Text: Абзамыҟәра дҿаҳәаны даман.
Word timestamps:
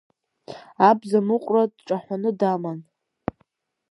Абзамыҟәра 0.89 1.63
дҿаҳәаны 1.75 2.29
даман. 2.39 2.79